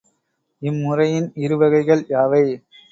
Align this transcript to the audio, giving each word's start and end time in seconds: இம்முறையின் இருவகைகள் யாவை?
இம்முறையின் 0.61 1.31
இருவகைகள் 1.35 2.03
யாவை? 2.09 2.43